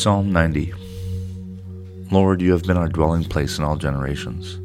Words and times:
Psalm 0.00 0.32
90 0.32 0.72
Lord, 2.10 2.40
you 2.40 2.52
have 2.52 2.62
been 2.62 2.78
our 2.78 2.88
dwelling 2.88 3.22
place 3.22 3.58
in 3.58 3.64
all 3.64 3.76
generations. 3.76 4.58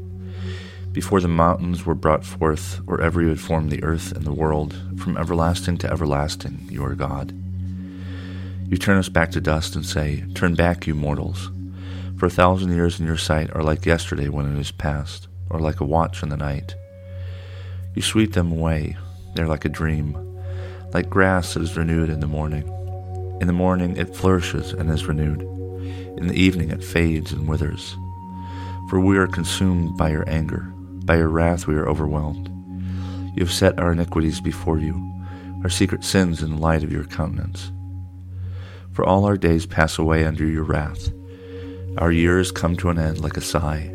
Before 0.93 1.19
the 1.19 1.27
mountains 1.27 1.85
were 1.85 1.93
brought 1.93 2.23
forth, 2.23 2.79
or 2.87 3.01
ever 3.01 3.21
you 3.21 3.27
had 3.27 3.41
formed 3.41 3.69
the 3.69 3.83
earth 3.83 4.13
and 4.13 4.23
the 4.23 4.31
world, 4.31 4.73
from 4.97 5.17
everlasting 5.17 5.77
to 5.79 5.91
everlasting, 5.91 6.65
you 6.71 6.85
are 6.85 6.95
God. 6.95 7.33
You 8.69 8.77
turn 8.77 8.97
us 8.97 9.09
back 9.09 9.29
to 9.31 9.41
dust 9.41 9.75
and 9.75 9.85
say, 9.85 10.23
Turn 10.35 10.55
back, 10.55 10.87
you 10.87 10.95
mortals. 10.95 11.51
For 12.17 12.27
a 12.27 12.29
thousand 12.29 12.73
years 12.73 13.01
in 13.01 13.05
your 13.05 13.17
sight 13.17 13.53
are 13.53 13.61
like 13.61 13.85
yesterday 13.85 14.29
when 14.29 14.55
it 14.55 14.57
is 14.57 14.71
past, 14.71 15.27
or 15.49 15.59
like 15.59 15.81
a 15.81 15.85
watch 15.85 16.23
in 16.23 16.29
the 16.29 16.37
night. 16.37 16.75
You 17.93 18.01
sweep 18.01 18.31
them 18.31 18.53
away, 18.53 18.95
they 19.35 19.43
are 19.43 19.49
like 19.49 19.65
a 19.65 19.69
dream, 19.69 20.13
like 20.93 21.09
grass 21.09 21.55
that 21.55 21.63
is 21.63 21.75
renewed 21.75 22.09
in 22.09 22.21
the 22.21 22.25
morning. 22.25 22.71
In 23.41 23.47
the 23.47 23.53
morning 23.53 23.97
it 23.97 24.15
flourishes 24.15 24.71
and 24.73 24.89
is 24.89 25.05
renewed. 25.05 25.41
In 26.17 26.27
the 26.27 26.39
evening 26.39 26.71
it 26.71 26.83
fades 26.83 27.31
and 27.31 27.47
withers. 27.47 27.95
For 28.89 28.99
we 28.99 29.17
are 29.17 29.27
consumed 29.27 29.97
by 29.97 30.11
your 30.11 30.27
anger. 30.29 30.71
By 31.05 31.17
your 31.17 31.29
wrath 31.29 31.67
we 31.67 31.75
are 31.75 31.87
overwhelmed. 31.87 32.49
You 33.35 33.43
have 33.43 33.51
set 33.51 33.79
our 33.79 33.91
iniquities 33.91 34.39
before 34.39 34.79
you, 34.79 34.95
our 35.63 35.69
secret 35.69 36.03
sins 36.03 36.41
in 36.41 36.51
the 36.51 36.61
light 36.61 36.83
of 36.83 36.91
your 36.91 37.03
countenance. 37.03 37.71
For 38.93 39.05
all 39.05 39.25
our 39.25 39.35
days 39.35 39.65
pass 39.65 39.99
away 39.99 40.23
under 40.23 40.45
your 40.45 40.63
wrath. 40.63 41.11
Our 41.97 42.11
years 42.11 42.51
come 42.51 42.77
to 42.77 42.89
an 42.89 42.97
end 42.97 43.19
like 43.19 43.35
a 43.35 43.41
sigh. 43.41 43.91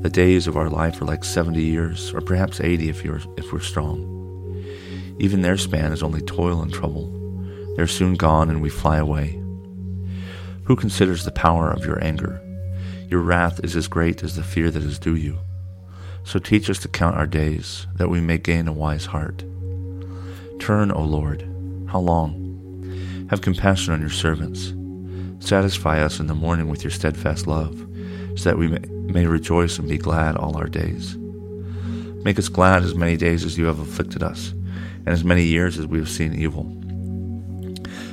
The 0.00 0.10
days 0.10 0.46
of 0.46 0.56
our 0.56 0.68
life 0.68 1.00
are 1.00 1.04
like 1.04 1.24
seventy 1.24 1.62
years, 1.62 2.12
or 2.12 2.20
perhaps 2.20 2.60
eighty 2.60 2.88
if, 2.88 3.04
you're, 3.04 3.20
if 3.36 3.52
we're 3.52 3.60
strong. 3.60 4.64
Even 5.18 5.42
their 5.42 5.56
span 5.56 5.92
is 5.92 6.02
only 6.02 6.20
toil 6.20 6.62
and 6.62 6.72
trouble. 6.72 7.14
They're 7.78 7.86
soon 7.86 8.14
gone 8.14 8.50
and 8.50 8.60
we 8.60 8.70
fly 8.70 8.96
away. 8.96 9.40
Who 10.64 10.74
considers 10.74 11.24
the 11.24 11.30
power 11.30 11.70
of 11.70 11.84
your 11.84 12.02
anger? 12.02 12.42
Your 13.08 13.20
wrath 13.20 13.60
is 13.62 13.76
as 13.76 13.86
great 13.86 14.24
as 14.24 14.34
the 14.34 14.42
fear 14.42 14.68
that 14.72 14.82
is 14.82 14.98
due 14.98 15.14
you. 15.14 15.38
So 16.24 16.40
teach 16.40 16.68
us 16.68 16.80
to 16.80 16.88
count 16.88 17.16
our 17.16 17.26
days, 17.28 17.86
that 17.94 18.10
we 18.10 18.20
may 18.20 18.36
gain 18.36 18.66
a 18.66 18.72
wise 18.72 19.06
heart. 19.06 19.44
Turn, 20.58 20.90
O 20.90 21.04
Lord, 21.04 21.42
how 21.88 22.00
long? 22.00 23.28
Have 23.30 23.42
compassion 23.42 23.94
on 23.94 24.00
your 24.00 24.10
servants. 24.10 24.74
Satisfy 25.38 26.00
us 26.00 26.18
in 26.18 26.26
the 26.26 26.34
morning 26.34 26.68
with 26.68 26.82
your 26.82 26.90
steadfast 26.90 27.46
love, 27.46 27.78
so 28.34 28.50
that 28.50 28.58
we 28.58 28.66
may, 28.66 28.80
may 28.90 29.26
rejoice 29.26 29.78
and 29.78 29.88
be 29.88 29.98
glad 29.98 30.36
all 30.36 30.56
our 30.56 30.68
days. 30.68 31.16
Make 31.16 32.40
us 32.40 32.48
glad 32.48 32.82
as 32.82 32.96
many 32.96 33.16
days 33.16 33.44
as 33.44 33.56
you 33.56 33.66
have 33.66 33.78
afflicted 33.78 34.24
us, 34.24 34.50
and 34.50 35.10
as 35.10 35.22
many 35.22 35.44
years 35.44 35.78
as 35.78 35.86
we 35.86 35.98
have 35.98 36.08
seen 36.08 36.34
evil. 36.34 36.74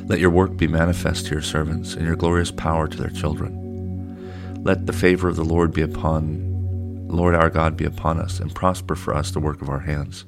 Let 0.08 0.20
your 0.20 0.30
work 0.30 0.56
be 0.56 0.68
manifest 0.68 1.26
to 1.26 1.32
your 1.32 1.42
servants, 1.42 1.96
and 1.96 2.06
your 2.06 2.16
glorious 2.16 2.52
power 2.52 2.88
to 2.88 2.98
their 2.98 3.10
children. 3.10 4.64
Let 4.64 4.86
the 4.86 4.94
favor 4.94 5.28
of 5.28 5.36
the 5.36 5.44
Lord 5.44 5.74
be 5.74 5.82
upon, 5.82 7.08
Lord 7.08 7.34
our 7.34 7.50
God 7.50 7.76
be 7.76 7.86
upon 7.86 8.20
us, 8.20 8.40
and 8.40 8.54
prosper 8.54 8.96
for 8.96 9.16
us 9.16 9.32
the 9.32 9.40
work 9.40 9.64
of 9.64 9.70
our 9.70 9.80
hands. 9.80 10.26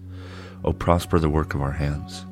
O 0.63 0.73
prosper 0.73 1.19
the 1.19 1.29
work 1.29 1.53
of 1.53 1.61
our 1.61 1.73
hands. 1.73 2.25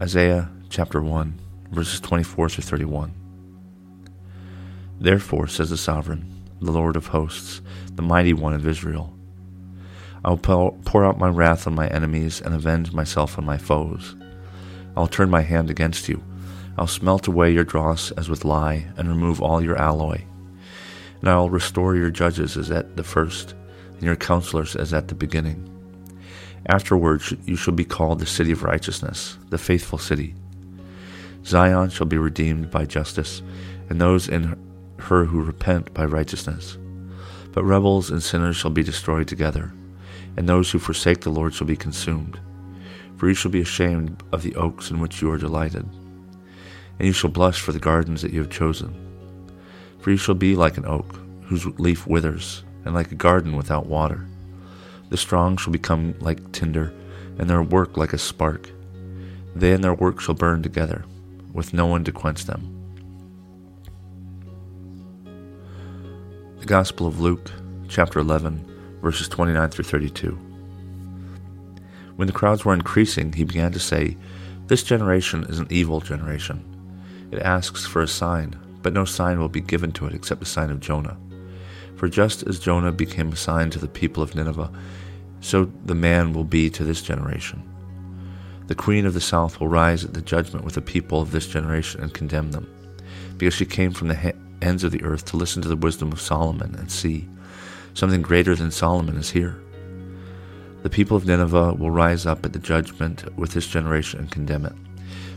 Isaiah 0.00 0.50
chapter 0.70 1.02
1, 1.02 1.38
verses 1.70 2.00
24 2.00 2.48
through 2.48 2.64
31. 2.64 3.12
Therefore, 4.98 5.48
says 5.48 5.68
the 5.68 5.76
sovereign, 5.76 6.46
the 6.62 6.72
Lord 6.72 6.96
of 6.96 7.08
hosts, 7.08 7.60
the 7.94 8.02
mighty 8.02 8.32
one 8.32 8.54
of 8.54 8.66
Israel, 8.66 9.14
I 10.24 10.30
will 10.30 10.38
pour 10.38 11.04
out 11.04 11.18
my 11.18 11.28
wrath 11.28 11.66
on 11.66 11.74
my 11.74 11.88
enemies 11.88 12.40
and 12.40 12.54
avenge 12.54 12.92
myself 12.92 13.38
on 13.38 13.44
my 13.44 13.58
foes. 13.58 14.16
I'll 14.96 15.06
turn 15.06 15.30
my 15.30 15.42
hand 15.42 15.70
against 15.70 16.08
you. 16.08 16.22
I'll 16.78 16.86
smelt 16.86 17.26
away 17.26 17.52
your 17.52 17.64
dross 17.64 18.10
as 18.12 18.28
with 18.28 18.44
lye, 18.44 18.86
and 18.96 19.08
remove 19.08 19.42
all 19.42 19.62
your 19.62 19.76
alloy. 19.76 20.22
And 21.20 21.28
I 21.28 21.36
will 21.36 21.50
restore 21.50 21.96
your 21.96 22.10
judges 22.10 22.56
as 22.56 22.70
at 22.70 22.96
the 22.96 23.04
first, 23.04 23.54
and 23.94 24.02
your 24.02 24.16
counselors 24.16 24.76
as 24.76 24.94
at 24.94 25.08
the 25.08 25.14
beginning. 25.14 25.66
Afterwards 26.66 27.34
you 27.44 27.56
shall 27.56 27.74
be 27.74 27.84
called 27.84 28.18
the 28.18 28.26
city 28.26 28.52
of 28.52 28.62
righteousness, 28.62 29.36
the 29.50 29.58
faithful 29.58 29.98
city. 29.98 30.34
Zion 31.44 31.90
shall 31.90 32.06
be 32.06 32.18
redeemed 32.18 32.70
by 32.70 32.84
justice, 32.84 33.42
and 33.88 34.00
those 34.00 34.28
in 34.28 34.56
her 34.98 35.24
who 35.24 35.42
repent 35.42 35.92
by 35.94 36.04
righteousness. 36.04 36.78
But 37.52 37.64
rebels 37.64 38.10
and 38.10 38.22
sinners 38.22 38.56
shall 38.56 38.70
be 38.70 38.82
destroyed 38.82 39.28
together, 39.28 39.72
and 40.36 40.48
those 40.48 40.70
who 40.70 40.78
forsake 40.78 41.20
the 41.20 41.30
Lord 41.30 41.54
shall 41.54 41.66
be 41.66 41.76
consumed 41.76 42.40
for 43.20 43.28
you 43.28 43.34
shall 43.34 43.50
be 43.50 43.60
ashamed 43.60 44.22
of 44.32 44.40
the 44.40 44.54
oaks 44.54 44.90
in 44.90 44.98
which 44.98 45.20
you 45.20 45.30
are 45.30 45.36
delighted, 45.36 45.86
and 46.98 47.06
you 47.06 47.12
shall 47.12 47.28
blush 47.28 47.60
for 47.60 47.70
the 47.70 47.78
gardens 47.78 48.22
that 48.22 48.32
you 48.32 48.40
have 48.40 48.48
chosen. 48.48 48.94
For 49.98 50.10
you 50.10 50.16
shall 50.16 50.34
be 50.34 50.56
like 50.56 50.78
an 50.78 50.86
oak 50.86 51.20
whose 51.42 51.66
leaf 51.78 52.06
withers, 52.06 52.64
and 52.86 52.94
like 52.94 53.12
a 53.12 53.16
garden 53.16 53.58
without 53.58 53.84
water. 53.84 54.26
The 55.10 55.18
strong 55.18 55.58
shall 55.58 55.70
become 55.70 56.14
like 56.20 56.50
tinder, 56.52 56.94
and 57.38 57.50
their 57.50 57.62
work 57.62 57.98
like 57.98 58.14
a 58.14 58.18
spark. 58.18 58.70
They 59.54 59.74
and 59.74 59.84
their 59.84 59.92
work 59.92 60.18
shall 60.18 60.34
burn 60.34 60.62
together, 60.62 61.04
with 61.52 61.74
no 61.74 61.84
one 61.84 62.04
to 62.04 62.12
quench 62.12 62.46
them. 62.46 62.74
The 66.60 66.64
Gospel 66.64 67.06
of 67.06 67.20
Luke, 67.20 67.50
chapter 67.86 68.18
11, 68.18 68.64
verses 69.02 69.28
29 69.28 69.68
through 69.68 69.84
32. 69.84 70.49
When 72.20 72.26
the 72.26 72.34
crowds 72.34 72.66
were 72.66 72.74
increasing, 72.74 73.32
he 73.32 73.44
began 73.44 73.72
to 73.72 73.78
say, 73.78 74.14
This 74.66 74.82
generation 74.82 75.44
is 75.44 75.58
an 75.58 75.68
evil 75.70 76.00
generation. 76.02 76.62
It 77.30 77.38
asks 77.38 77.86
for 77.86 78.02
a 78.02 78.06
sign, 78.06 78.60
but 78.82 78.92
no 78.92 79.06
sign 79.06 79.40
will 79.40 79.48
be 79.48 79.62
given 79.62 79.90
to 79.92 80.06
it 80.06 80.12
except 80.12 80.40
the 80.40 80.44
sign 80.44 80.68
of 80.68 80.80
Jonah. 80.80 81.16
For 81.96 82.10
just 82.10 82.42
as 82.46 82.58
Jonah 82.58 82.92
became 82.92 83.32
a 83.32 83.36
sign 83.36 83.70
to 83.70 83.78
the 83.78 83.88
people 83.88 84.22
of 84.22 84.34
Nineveh, 84.34 84.70
so 85.40 85.72
the 85.86 85.94
man 85.94 86.34
will 86.34 86.44
be 86.44 86.68
to 86.68 86.84
this 86.84 87.00
generation. 87.00 87.62
The 88.66 88.74
queen 88.74 89.06
of 89.06 89.14
the 89.14 89.20
south 89.22 89.58
will 89.58 89.68
rise 89.68 90.04
at 90.04 90.12
the 90.12 90.20
judgment 90.20 90.62
with 90.62 90.74
the 90.74 90.82
people 90.82 91.22
of 91.22 91.30
this 91.30 91.46
generation 91.46 92.02
and 92.02 92.12
condemn 92.12 92.50
them, 92.50 92.68
because 93.38 93.54
she 93.54 93.64
came 93.64 93.92
from 93.92 94.08
the 94.08 94.34
ends 94.60 94.84
of 94.84 94.92
the 94.92 95.04
earth 95.04 95.24
to 95.24 95.38
listen 95.38 95.62
to 95.62 95.68
the 95.68 95.74
wisdom 95.74 96.12
of 96.12 96.20
Solomon 96.20 96.74
and 96.74 96.92
see, 96.92 97.26
something 97.94 98.20
greater 98.20 98.54
than 98.54 98.70
Solomon 98.70 99.16
is 99.16 99.30
here. 99.30 99.58
The 100.82 100.88
people 100.88 101.14
of 101.14 101.26
Nineveh 101.26 101.74
will 101.74 101.90
rise 101.90 102.24
up 102.24 102.46
at 102.46 102.54
the 102.54 102.58
judgment 102.58 103.36
with 103.36 103.52
this 103.52 103.66
generation 103.66 104.20
and 104.20 104.30
condemn 104.30 104.64
it, 104.64 104.72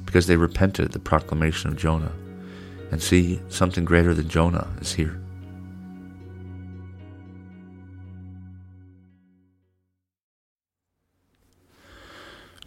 because 0.05 0.25
they 0.25 0.37
repented 0.37 0.85
at 0.85 0.93
the 0.93 0.99
proclamation 0.99 1.69
of 1.69 1.75
Jonah. 1.75 2.13
And 2.91 3.03
see, 3.03 3.41
something 3.49 3.83
greater 3.83 4.13
than 4.13 4.29
Jonah 4.29 4.69
is 4.79 4.93
here. 4.93 5.19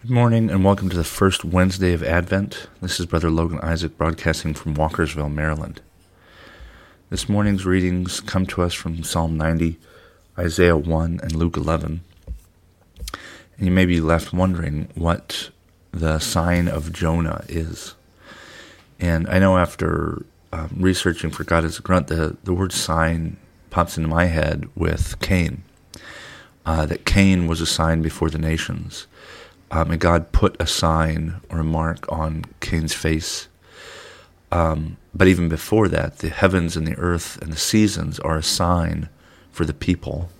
Good 0.02 0.10
morning 0.10 0.50
and 0.50 0.62
welcome 0.62 0.90
to 0.90 0.96
the 0.96 1.02
first 1.02 1.46
Wednesday 1.46 1.94
of 1.94 2.02
Advent. 2.02 2.68
This 2.82 3.00
is 3.00 3.06
Brother 3.06 3.30
Logan 3.30 3.58
Isaac 3.62 3.96
broadcasting 3.96 4.52
from 4.52 4.74
Walkersville, 4.76 5.32
Maryland. 5.32 5.80
This 7.08 7.26
morning's 7.26 7.64
readings 7.64 8.20
come 8.20 8.44
to 8.48 8.62
us 8.62 8.74
from 8.74 9.02
Psalm 9.02 9.38
90, 9.38 9.78
Isaiah 10.38 10.76
1, 10.76 11.20
and 11.22 11.34
Luke 11.34 11.56
11. 11.56 12.02
And 13.58 13.66
you 13.66 13.72
may 13.72 13.86
be 13.86 14.00
left 14.00 14.32
wondering 14.32 14.88
what 14.94 15.50
the 15.92 16.18
sign 16.18 16.68
of 16.68 16.92
Jonah 16.92 17.44
is. 17.48 17.94
And 18.98 19.28
I 19.28 19.38
know 19.38 19.56
after 19.58 20.24
um, 20.52 20.76
researching 20.78 21.30
for 21.30 21.44
God 21.44 21.64
is 21.64 21.78
a 21.78 21.82
Grunt, 21.82 22.08
the, 22.08 22.36
the 22.44 22.52
word 22.52 22.72
sign 22.72 23.36
pops 23.70 23.96
into 23.96 24.08
my 24.08 24.26
head 24.26 24.68
with 24.74 25.18
Cain. 25.20 25.62
Uh, 26.64 26.84
that 26.86 27.04
Cain 27.04 27.46
was 27.46 27.60
a 27.60 27.66
sign 27.66 28.02
before 28.02 28.28
the 28.28 28.38
nations. 28.38 29.06
Um, 29.70 29.92
and 29.92 30.00
God 30.00 30.32
put 30.32 30.56
a 30.60 30.66
sign 30.66 31.40
or 31.48 31.60
a 31.60 31.64
mark 31.64 32.10
on 32.10 32.44
Cain's 32.60 32.94
face. 32.94 33.48
Um, 34.52 34.96
but 35.14 35.28
even 35.28 35.48
before 35.48 35.88
that, 35.88 36.18
the 36.18 36.28
heavens 36.28 36.76
and 36.76 36.86
the 36.86 36.96
earth 36.96 37.40
and 37.42 37.52
the 37.52 37.58
seasons 37.58 38.18
are 38.20 38.36
a 38.36 38.42
sign 38.42 39.08
for 39.50 39.64
the 39.64 39.74
people. 39.74 40.30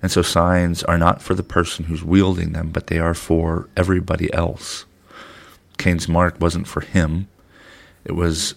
And 0.00 0.10
so 0.10 0.22
signs 0.22 0.82
are 0.84 0.98
not 0.98 1.22
for 1.22 1.34
the 1.34 1.42
person 1.42 1.86
who's 1.86 2.04
wielding 2.04 2.52
them, 2.52 2.70
but 2.70 2.86
they 2.86 2.98
are 2.98 3.14
for 3.14 3.68
everybody 3.76 4.32
else. 4.32 4.84
Cain's 5.76 6.08
mark 6.08 6.40
wasn't 6.40 6.68
for 6.68 6.80
him, 6.80 7.28
it 8.04 8.12
was 8.12 8.54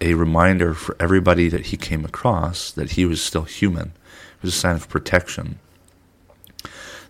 a 0.00 0.14
reminder 0.14 0.74
for 0.74 0.96
everybody 1.00 1.48
that 1.48 1.66
he 1.66 1.76
came 1.76 2.04
across 2.04 2.70
that 2.72 2.92
he 2.92 3.04
was 3.04 3.22
still 3.22 3.44
human. 3.44 3.92
It 4.36 4.42
was 4.42 4.54
a 4.54 4.58
sign 4.58 4.76
of 4.76 4.88
protection. 4.88 5.58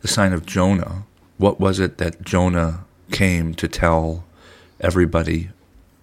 The 0.00 0.08
sign 0.08 0.32
of 0.32 0.44
Jonah, 0.44 1.04
what 1.38 1.58
was 1.58 1.80
it 1.80 1.98
that 1.98 2.22
Jonah 2.22 2.84
came 3.10 3.54
to 3.54 3.68
tell 3.68 4.24
everybody 4.80 5.50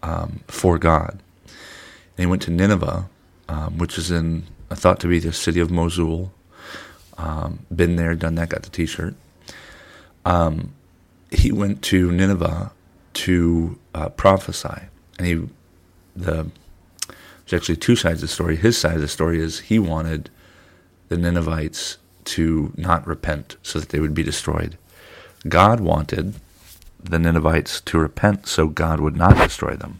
um, 0.01 0.41
for 0.47 0.77
God? 0.77 1.21
And 1.45 2.19
he 2.19 2.25
went 2.25 2.41
to 2.43 2.51
Nineveh, 2.51 3.09
um, 3.47 3.77
which 3.77 3.97
is 3.97 4.11
in, 4.11 4.43
thought 4.69 4.99
to 5.01 5.07
be 5.07 5.19
the 5.19 5.33
city 5.33 5.59
of 5.59 5.71
Mosul. 5.71 6.31
Um, 7.21 7.65
been 7.73 7.97
there, 7.97 8.15
done 8.15 8.35
that, 8.35 8.49
got 8.49 8.63
the 8.63 8.69
t 8.69 8.87
shirt. 8.87 9.13
Um, 10.25 10.73
he 11.29 11.51
went 11.51 11.81
to 11.83 12.11
Nineveh 12.11 12.71
to 13.13 13.79
uh, 13.93 14.09
prophesy. 14.09 14.87
And 15.17 15.27
he, 15.27 15.35
the, 16.15 16.49
there's 17.45 17.61
actually 17.61 17.77
two 17.77 17.95
sides 17.95 18.23
of 18.23 18.29
the 18.29 18.33
story. 18.33 18.55
His 18.55 18.77
side 18.77 18.95
of 18.95 19.01
the 19.01 19.07
story 19.07 19.39
is 19.39 19.59
he 19.59 19.77
wanted 19.77 20.29
the 21.09 21.17
Ninevites 21.17 21.97
to 22.23 22.73
not 22.75 23.05
repent 23.05 23.57
so 23.61 23.79
that 23.79 23.89
they 23.89 23.99
would 23.99 24.13
be 24.13 24.23
destroyed. 24.23 24.77
God 25.47 25.79
wanted 25.79 26.35
the 27.03 27.19
Ninevites 27.19 27.81
to 27.81 27.99
repent 27.99 28.47
so 28.47 28.67
God 28.67 28.99
would 28.99 29.15
not 29.15 29.37
destroy 29.37 29.75
them. 29.75 29.99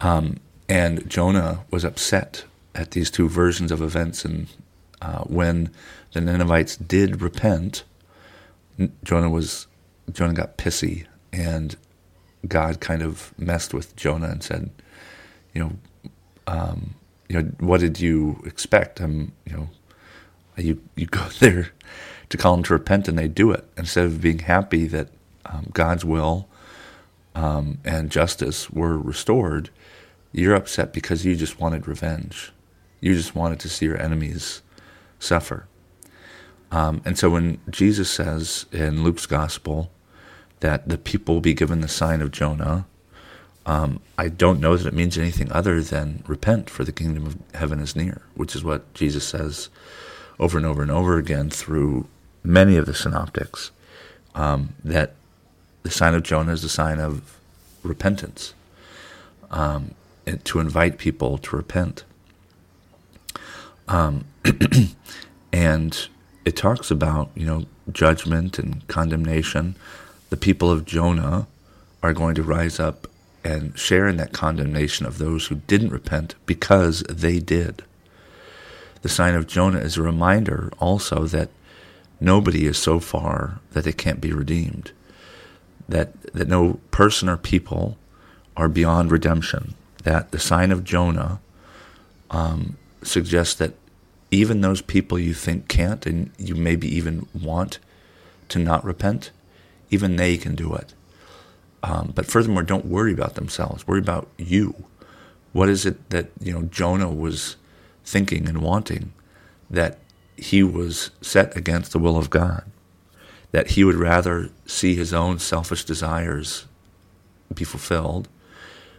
Um, 0.00 0.40
and 0.68 1.08
Jonah 1.08 1.64
was 1.70 1.84
upset 1.84 2.44
at 2.74 2.92
these 2.92 3.10
two 3.10 3.28
versions 3.28 3.72
of 3.72 3.80
events. 3.80 4.24
And 4.24 4.48
uh, 5.00 5.20
when 5.24 5.70
the 6.12 6.20
Ninevites 6.20 6.76
did 6.76 7.22
repent, 7.22 7.84
Jonah 9.04 9.30
was 9.30 9.66
Jonah 10.12 10.34
got 10.34 10.56
pissy, 10.56 11.06
and 11.32 11.76
God 12.46 12.80
kind 12.80 13.02
of 13.02 13.32
messed 13.38 13.74
with 13.74 13.94
Jonah 13.96 14.28
and 14.28 14.42
said, 14.42 14.70
you 15.52 15.60
know, 15.60 15.72
um, 16.46 16.94
you 17.28 17.40
know, 17.40 17.48
what 17.60 17.80
did 17.80 18.00
you 18.00 18.40
expect? 18.46 19.00
I'm, 19.00 19.32
you 19.44 19.56
know, 19.56 19.68
you 20.56 20.80
you 20.96 21.06
go 21.06 21.24
there 21.40 21.70
to 22.28 22.36
call 22.36 22.54
them 22.54 22.64
to 22.64 22.72
repent, 22.72 23.08
and 23.08 23.18
they 23.18 23.28
do 23.28 23.50
it 23.52 23.64
instead 23.76 24.06
of 24.06 24.20
being 24.20 24.40
happy 24.40 24.86
that 24.86 25.08
um, 25.46 25.68
God's 25.72 26.04
will 26.04 26.48
um, 27.34 27.78
and 27.84 28.10
justice 28.10 28.70
were 28.70 28.98
restored. 28.98 29.70
You're 30.32 30.54
upset 30.54 30.92
because 30.92 31.24
you 31.24 31.36
just 31.36 31.58
wanted 31.60 31.88
revenge. 31.88 32.52
You 33.00 33.14
just 33.14 33.34
wanted 33.34 33.60
to 33.60 33.68
see 33.68 33.86
your 33.86 34.00
enemies 34.00 34.62
suffer. 35.18 35.66
Um, 36.70 37.00
and 37.04 37.18
so 37.18 37.30
when 37.30 37.60
Jesus 37.70 38.10
says 38.10 38.66
in 38.72 39.02
Luke's 39.02 39.26
gospel 39.26 39.90
that 40.60 40.88
the 40.88 40.98
people 40.98 41.34
will 41.34 41.40
be 41.40 41.54
given 41.54 41.80
the 41.80 41.88
sign 41.88 42.20
of 42.20 42.30
Jonah, 42.30 42.86
um, 43.64 44.00
I 44.16 44.28
don't 44.28 44.60
know 44.60 44.76
that 44.76 44.86
it 44.86 44.94
means 44.94 45.18
anything 45.18 45.52
other 45.52 45.82
than 45.82 46.24
repent, 46.26 46.70
for 46.70 46.84
the 46.84 46.92
kingdom 46.92 47.26
of 47.26 47.36
heaven 47.54 47.80
is 47.80 47.94
near, 47.94 48.22
which 48.34 48.56
is 48.56 48.64
what 48.64 48.92
Jesus 48.94 49.26
says 49.26 49.68
over 50.38 50.56
and 50.56 50.66
over 50.66 50.82
and 50.82 50.90
over 50.90 51.18
again 51.18 51.50
through 51.50 52.06
many 52.42 52.76
of 52.76 52.86
the 52.86 52.94
synoptics. 52.94 53.70
Um, 54.34 54.74
that 54.84 55.14
the 55.82 55.90
sign 55.90 56.14
of 56.14 56.22
Jonah 56.22 56.52
is 56.52 56.62
the 56.62 56.68
sign 56.68 57.00
of 57.00 57.38
repentance, 57.82 58.54
um, 59.50 59.94
to 60.44 60.60
invite 60.60 60.98
people 60.98 61.38
to 61.38 61.56
repent. 61.56 62.04
Um, 63.86 64.24
and 65.52 66.08
it 66.44 66.56
talks 66.56 66.90
about, 66.90 67.30
you 67.34 67.46
know, 67.46 67.66
judgment 67.92 68.58
and 68.58 68.86
condemnation. 68.88 69.76
The 70.30 70.36
people 70.36 70.70
of 70.70 70.84
Jonah 70.84 71.46
are 72.02 72.12
going 72.12 72.34
to 72.36 72.42
rise 72.42 72.78
up 72.78 73.06
and 73.44 73.76
share 73.78 74.08
in 74.08 74.16
that 74.16 74.32
condemnation 74.32 75.06
of 75.06 75.18
those 75.18 75.46
who 75.46 75.56
didn't 75.56 75.90
repent 75.90 76.34
because 76.46 77.02
they 77.08 77.38
did. 77.38 77.82
The 79.02 79.08
sign 79.08 79.34
of 79.34 79.46
Jonah 79.46 79.78
is 79.78 79.96
a 79.96 80.02
reminder 80.02 80.72
also 80.78 81.24
that 81.26 81.50
nobody 82.20 82.66
is 82.66 82.78
so 82.78 82.98
far 83.00 83.60
that 83.72 83.84
they 83.84 83.92
can't 83.92 84.20
be 84.20 84.32
redeemed. 84.32 84.92
That 85.88 86.20
that 86.34 86.48
no 86.48 86.80
person 86.90 87.28
or 87.28 87.36
people 87.36 87.96
are 88.56 88.68
beyond 88.68 89.10
redemption. 89.10 89.74
That 90.02 90.32
the 90.32 90.38
sign 90.38 90.72
of 90.72 90.84
Jonah 90.84 91.40
um, 92.30 92.76
suggests 93.02 93.54
that 93.54 93.74
even 94.30 94.60
those 94.60 94.82
people 94.82 95.18
you 95.18 95.34
think 95.34 95.68
can't 95.68 96.04
and 96.06 96.30
you 96.38 96.54
maybe 96.54 96.88
even 96.94 97.26
want 97.34 97.78
to 98.48 98.58
not 98.58 98.84
repent, 98.84 99.30
even 99.90 100.16
they 100.16 100.36
can 100.36 100.54
do 100.54 100.74
it. 100.74 100.94
Um, 101.82 102.12
but 102.14 102.26
furthermore, 102.26 102.62
don't 102.62 102.86
worry 102.86 103.12
about 103.12 103.34
themselves. 103.34 103.86
Worry 103.86 104.00
about 104.00 104.28
you. 104.36 104.74
What 105.52 105.68
is 105.68 105.86
it 105.86 106.10
that 106.10 106.30
you 106.40 106.52
know 106.52 106.62
Jonah 106.64 107.10
was 107.10 107.56
thinking 108.04 108.48
and 108.48 108.60
wanting 108.60 109.12
that 109.70 109.98
he 110.36 110.62
was 110.62 111.10
set 111.20 111.56
against 111.56 111.92
the 111.92 111.98
will 111.98 112.16
of 112.16 112.30
God? 112.30 112.64
That 113.52 113.70
he 113.70 113.84
would 113.84 113.94
rather 113.94 114.50
see 114.66 114.94
his 114.94 115.14
own 115.14 115.38
selfish 115.38 115.84
desires 115.84 116.66
be 117.54 117.64
fulfilled 117.64 118.28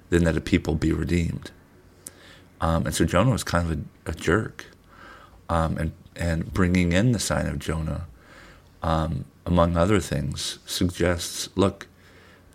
than 0.10 0.24
that 0.24 0.38
a 0.38 0.42
people 0.42 0.74
be 0.74 0.92
redeemed. 0.92 1.52
Um, 2.62 2.88
and 2.88 2.96
so 2.96 3.06
Jonah 3.06 3.32
was 3.32 3.44
kind 3.44 3.72
of 3.72 3.78
a, 3.78 4.12
a 4.12 4.14
jerk 4.16 4.66
um, 5.50 5.78
and 5.78 5.92
and 6.16 6.54
bringing 6.54 6.92
in 6.92 7.12
the 7.12 7.20
sign 7.20 7.48
of 7.48 7.60
Jonah, 7.60 8.06
um, 8.84 9.26
among 9.46 9.78
other 9.78 10.00
things, 10.00 10.60
suggests 10.66 11.50
look, 11.56 11.88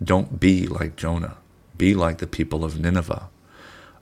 don't 0.03 0.39
be 0.39 0.67
like 0.67 0.95
Jonah, 0.95 1.37
be 1.77 1.93
like 1.93 2.19
the 2.19 2.27
people 2.27 2.63
of 2.63 2.79
Nineveh. 2.79 3.29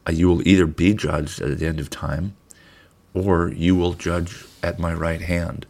Uh, 0.08 0.12
you 0.12 0.28
will 0.28 0.48
either 0.48 0.68
be 0.68 0.94
judged 0.94 1.42
at 1.42 1.60
the 1.60 1.66
end 1.66 1.80
of 1.80 1.90
time, 1.90 2.36
or 3.14 3.50
you 3.50 3.76
will 3.76 3.94
judge 3.94 4.46
at 4.62 4.80
my 4.80 4.94
right 4.94 5.22
hand. 5.22 5.66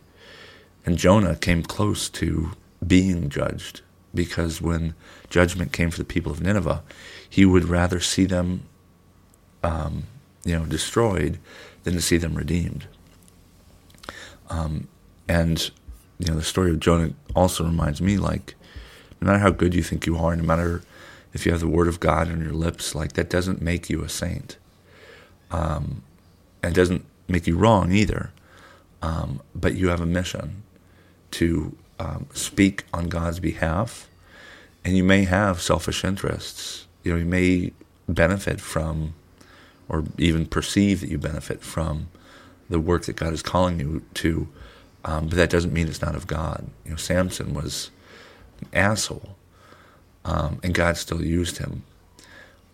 And 0.86 0.98
Jonah 0.98 1.36
came 1.36 1.64
close 1.64 2.10
to 2.10 2.52
being 2.86 3.30
judged 3.30 3.82
because 4.14 4.62
when 4.62 4.96
judgment 5.30 5.72
came 5.72 5.90
for 5.90 5.98
the 5.98 6.06
people 6.06 6.32
of 6.32 6.42
Nineveh, 6.42 6.84
he 7.28 7.46
would 7.46 7.66
rather 7.66 8.00
see 8.00 8.26
them, 8.26 8.64
um, 9.64 10.04
you 10.44 10.58
know, 10.58 10.66
destroyed 10.66 11.40
than 11.84 11.94
to 11.94 12.02
see 12.02 12.18
them 12.18 12.36
redeemed. 12.36 12.88
Um, 14.54 14.88
and 15.28 15.72
you 16.20 16.28
know, 16.28 16.36
the 16.36 16.44
story 16.44 16.70
of 16.70 16.80
Jonah 16.80 17.14
also 17.36 17.64
reminds 17.64 18.02
me, 18.02 18.18
like, 18.18 18.56
no 19.20 19.28
matter 19.28 19.40
how 19.40 19.50
good 19.50 19.74
you 19.74 19.84
think 19.84 20.06
you 20.06 20.18
are, 20.18 20.36
no 20.36 20.44
matter 20.44 20.84
if 21.34 21.46
you 21.46 21.52
have 21.52 21.62
the 21.62 21.68
word 21.68 21.88
of 21.88 22.00
God 22.00 22.30
on 22.30 22.42
your 22.42 22.54
lips, 22.54 22.94
like 22.94 23.14
that 23.14 23.30
doesn't 23.30 23.62
make 23.62 23.90
you 23.90 24.04
a 24.04 24.10
saint. 24.10 24.58
Um, 25.50 26.04
and 26.62 26.72
it 26.72 26.76
doesn't 26.76 27.06
make 27.28 27.48
you 27.48 27.58
wrong 27.58 27.92
either. 27.92 28.32
Um, 29.02 29.42
but 29.56 29.76
you 29.76 29.90
have 29.90 30.02
a 30.02 30.06
mission 30.06 30.64
to 31.32 31.76
um, 32.00 32.28
speak 32.34 32.86
on 32.94 33.10
God's 33.10 33.40
behalf, 33.40 34.08
and 34.86 34.96
you 34.96 35.04
may 35.04 35.26
have 35.26 35.62
selfish 35.62 36.04
interests. 36.06 36.88
You 37.04 37.14
know, 37.14 37.18
you 37.18 37.26
may 37.26 37.74
benefit 38.08 38.62
from, 38.62 39.14
or 39.90 40.06
even 40.18 40.46
perceive 40.46 41.02
that 41.02 41.10
you 41.10 41.18
benefit 41.18 41.62
from 41.62 42.08
the 42.74 42.80
work 42.80 43.06
that 43.06 43.16
God 43.16 43.34
is 43.34 43.44
calling 43.44 43.80
you 43.80 44.02
to, 44.16 44.48
um, 45.06 45.28
but 45.28 45.36
that 45.38 45.52
doesn't 45.52 45.72
mean 45.72 45.88
it's 45.88 46.02
not 46.02 46.16
of 46.16 46.26
God. 46.26 46.66
You 46.84 46.92
know, 46.92 46.98
Samson 46.98 47.54
was 47.54 47.92
an 48.60 48.68
asshole, 48.74 49.36
um, 50.26 50.60
and 50.64 50.74
God 50.74 50.98
still 50.98 51.24
used 51.24 51.60
him. 51.60 51.84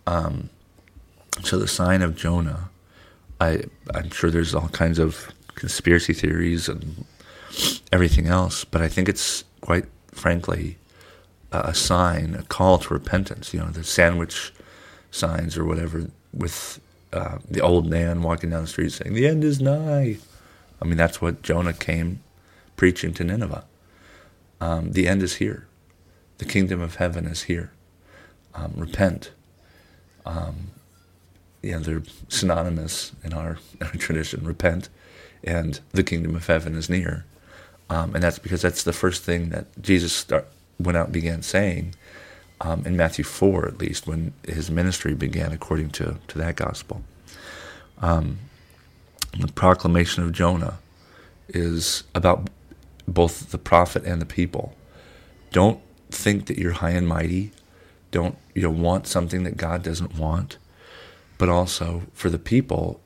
Um, 0.06 0.48
so 1.44 1.58
the 1.58 1.68
sign 1.68 2.00
of 2.00 2.16
Jonah, 2.16 2.70
I, 3.42 3.64
I'm 3.94 4.10
sure 4.10 4.30
there's 4.30 4.54
all 4.54 4.68
kinds 4.68 4.98
of 4.98 5.30
conspiracy 5.54 6.14
theories 6.14 6.66
and 6.66 7.04
everything 7.92 8.26
else, 8.26 8.64
but 8.64 8.80
I 8.80 8.88
think 8.88 9.06
it's 9.06 9.44
quite 9.60 9.84
frankly 10.12 10.78
a 11.52 11.74
sign, 11.74 12.34
a 12.34 12.42
call 12.44 12.78
to 12.78 12.94
repentance. 12.94 13.52
You 13.52 13.60
know, 13.60 13.66
the 13.66 13.84
sandwich 13.84 14.54
signs 15.10 15.58
or 15.58 15.66
whatever 15.66 16.10
with 16.32 16.80
uh, 17.12 17.38
the 17.48 17.60
old 17.60 17.88
man 17.88 18.22
walking 18.22 18.50
down 18.50 18.62
the 18.62 18.68
street 18.68 18.92
saying, 18.92 19.14
The 19.14 19.26
end 19.26 19.44
is 19.44 19.60
nigh. 19.60 20.18
I 20.80 20.84
mean, 20.84 20.96
that's 20.96 21.20
what 21.20 21.42
Jonah 21.42 21.72
came 21.72 22.20
preaching 22.76 23.12
to 23.14 23.24
Nineveh. 23.24 23.64
Um, 24.60 24.92
the 24.92 25.08
end 25.08 25.22
is 25.22 25.36
here. 25.36 25.66
The 26.38 26.44
kingdom 26.44 26.80
of 26.80 26.96
heaven 26.96 27.26
is 27.26 27.42
here. 27.42 27.72
Um, 28.54 28.72
repent. 28.76 29.32
Um, 30.24 30.68
you 31.62 31.72
know, 31.72 31.80
they're 31.80 32.02
synonymous 32.28 33.12
in 33.22 33.32
our, 33.32 33.58
in 33.80 33.86
our, 33.86 33.92
tradition. 33.92 34.44
Repent, 34.44 34.88
and 35.44 35.80
the 35.92 36.02
kingdom 36.02 36.34
of 36.36 36.46
heaven 36.46 36.74
is 36.74 36.88
near. 36.88 37.24
Um, 37.90 38.14
and 38.14 38.22
that's 38.22 38.38
because 38.38 38.62
that's 38.62 38.82
the 38.82 38.92
first 38.92 39.24
thing 39.24 39.50
that 39.50 39.66
Jesus 39.82 40.12
start, 40.12 40.48
went 40.78 40.96
out 40.96 41.06
and 41.06 41.12
began 41.12 41.42
saying 41.42 41.94
um, 42.60 42.84
in 42.86 42.96
Matthew 42.96 43.24
4, 43.24 43.68
at 43.68 43.78
least, 43.78 44.06
when 44.06 44.32
his 44.46 44.70
ministry 44.70 45.14
began 45.14 45.52
according 45.52 45.90
to, 45.90 46.18
to 46.28 46.38
that 46.38 46.56
gospel. 46.56 47.02
Um, 48.00 48.38
the 49.38 49.48
proclamation 49.48 50.22
of 50.24 50.32
Jonah 50.32 50.78
is 51.48 52.04
about 52.14 52.50
both 53.06 53.50
the 53.50 53.58
prophet 53.58 54.04
and 54.04 54.20
the 54.20 54.26
people. 54.26 54.74
Don't 55.52 55.80
think 56.10 56.46
that 56.46 56.58
you're 56.58 56.72
high 56.72 56.90
and 56.90 57.08
mighty. 57.08 57.52
don't 58.10 58.36
you 58.54 58.62
know 58.62 58.70
want 58.70 59.06
something 59.06 59.44
that 59.44 59.56
God 59.56 59.82
doesn't 59.82 60.16
want, 60.16 60.58
but 61.38 61.48
also 61.48 62.02
for 62.12 62.30
the 62.30 62.38
people, 62.38 63.00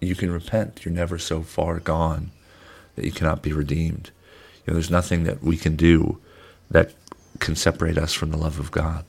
you 0.00 0.14
can 0.14 0.32
repent. 0.32 0.84
You're 0.84 0.94
never 0.94 1.18
so 1.18 1.42
far 1.42 1.78
gone 1.78 2.30
that 2.96 3.04
you 3.04 3.12
cannot 3.12 3.42
be 3.42 3.52
redeemed. 3.52 4.10
You 4.64 4.72
know, 4.72 4.74
there's 4.74 4.90
nothing 4.90 5.24
that 5.24 5.42
we 5.42 5.56
can 5.56 5.76
do 5.76 6.18
that 6.70 6.92
can 7.40 7.56
separate 7.56 7.98
us 7.98 8.12
from 8.12 8.30
the 8.30 8.36
love 8.36 8.60
of 8.60 8.70
God. 8.70 9.04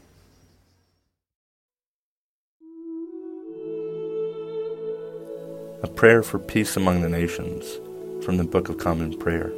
A 5.84 5.88
prayer 5.88 6.24
for 6.24 6.40
peace 6.40 6.76
among 6.76 7.02
the 7.02 7.10
nations 7.10 7.80
from 8.24 8.38
the 8.38 8.44
Book 8.44 8.70
of 8.70 8.78
Common 8.78 9.18
Prayer. 9.18 9.52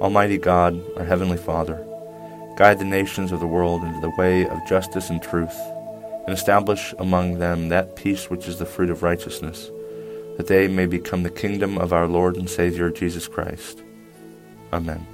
Almighty 0.00 0.38
God, 0.38 0.82
our 0.96 1.04
Heavenly 1.04 1.36
Father, 1.36 1.76
guide 2.56 2.78
the 2.78 2.84
nations 2.84 3.32
of 3.32 3.40
the 3.40 3.46
world 3.46 3.82
into 3.82 4.00
the 4.00 4.14
way 4.18 4.46
of 4.46 4.66
justice 4.66 5.10
and 5.10 5.22
truth, 5.22 5.56
and 6.26 6.34
establish 6.34 6.94
among 6.98 7.38
them 7.38 7.68
that 7.68 7.96
peace 7.96 8.30
which 8.30 8.48
is 8.48 8.58
the 8.58 8.66
fruit 8.66 8.90
of 8.90 9.02
righteousness, 9.02 9.70
that 10.36 10.46
they 10.46 10.66
may 10.66 10.86
become 10.86 11.22
the 11.22 11.30
kingdom 11.30 11.78
of 11.78 11.92
our 11.92 12.08
Lord 12.08 12.36
and 12.36 12.48
Savior 12.48 12.90
Jesus 12.90 13.28
Christ. 13.28 13.82
Amen. 14.72 15.13